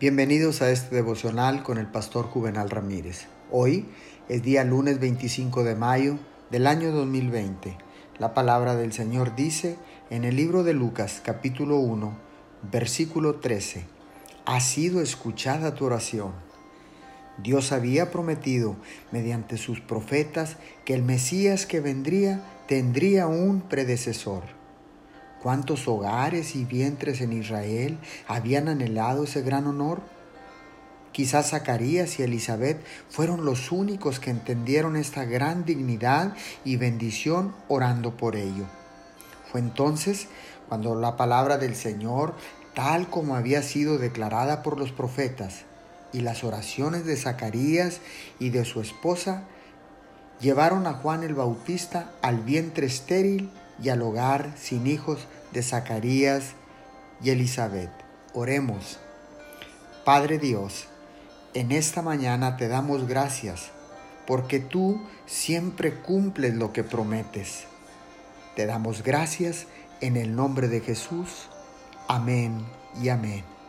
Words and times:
Bienvenidos 0.00 0.62
a 0.62 0.70
este 0.70 0.94
devocional 0.96 1.62
con 1.62 1.76
el 1.76 1.86
pastor 1.86 2.24
Juvenal 2.24 2.70
Ramírez. 2.70 3.26
Hoy 3.50 3.84
es 4.30 4.42
día 4.42 4.64
lunes 4.64 4.98
25 4.98 5.62
de 5.62 5.74
mayo 5.74 6.18
del 6.50 6.66
año 6.66 6.90
2020. 6.90 7.76
La 8.18 8.32
palabra 8.32 8.76
del 8.76 8.94
Señor 8.94 9.36
dice 9.36 9.76
en 10.08 10.24
el 10.24 10.36
libro 10.36 10.64
de 10.64 10.72
Lucas 10.72 11.20
capítulo 11.22 11.76
1, 11.80 12.16
versículo 12.72 13.40
13, 13.40 13.84
Ha 14.46 14.60
sido 14.60 15.02
escuchada 15.02 15.74
tu 15.74 15.84
oración. 15.84 16.32
Dios 17.36 17.70
había 17.70 18.10
prometido 18.10 18.76
mediante 19.12 19.58
sus 19.58 19.80
profetas 19.80 20.56
que 20.86 20.94
el 20.94 21.02
Mesías 21.02 21.66
que 21.66 21.80
vendría 21.80 22.42
tendría 22.68 23.26
un 23.26 23.60
predecesor 23.60 24.59
¿Cuántos 25.42 25.88
hogares 25.88 26.54
y 26.54 26.66
vientres 26.66 27.22
en 27.22 27.32
Israel 27.32 27.98
habían 28.28 28.68
anhelado 28.68 29.24
ese 29.24 29.40
gran 29.40 29.66
honor? 29.66 30.02
Quizás 31.12 31.50
Zacarías 31.50 32.18
y 32.18 32.22
Elizabeth 32.22 32.84
fueron 33.08 33.46
los 33.46 33.72
únicos 33.72 34.20
que 34.20 34.28
entendieron 34.28 34.96
esta 34.96 35.24
gran 35.24 35.64
dignidad 35.64 36.34
y 36.62 36.76
bendición 36.76 37.54
orando 37.68 38.18
por 38.18 38.36
ello. 38.36 38.66
Fue 39.50 39.60
entonces 39.60 40.28
cuando 40.68 40.94
la 40.94 41.16
palabra 41.16 41.56
del 41.56 41.74
Señor, 41.74 42.34
tal 42.74 43.08
como 43.08 43.34
había 43.34 43.62
sido 43.62 43.96
declarada 43.96 44.62
por 44.62 44.78
los 44.78 44.92
profetas, 44.92 45.62
y 46.12 46.20
las 46.20 46.44
oraciones 46.44 47.06
de 47.06 47.16
Zacarías 47.16 48.00
y 48.38 48.50
de 48.50 48.64
su 48.64 48.80
esposa, 48.80 49.44
llevaron 50.40 50.86
a 50.86 50.94
Juan 50.94 51.22
el 51.22 51.34
Bautista 51.34 52.12
al 52.20 52.40
vientre 52.40 52.86
estéril 52.86 53.50
y 53.82 53.88
al 53.88 54.02
hogar 54.02 54.52
sin 54.56 54.86
hijos 54.86 55.26
de 55.52 55.62
Zacarías 55.62 56.52
y 57.22 57.30
Elizabeth. 57.30 57.90
Oremos. 58.32 58.98
Padre 60.04 60.38
Dios, 60.38 60.86
en 61.54 61.72
esta 61.72 62.02
mañana 62.02 62.56
te 62.56 62.68
damos 62.68 63.06
gracias 63.06 63.70
porque 64.26 64.60
tú 64.60 65.00
siempre 65.26 65.94
cumples 65.94 66.54
lo 66.54 66.72
que 66.72 66.84
prometes. 66.84 67.64
Te 68.54 68.66
damos 68.66 69.02
gracias 69.02 69.66
en 70.00 70.16
el 70.16 70.36
nombre 70.36 70.68
de 70.68 70.80
Jesús. 70.80 71.48
Amén 72.08 72.64
y 73.02 73.08
amén. 73.08 73.59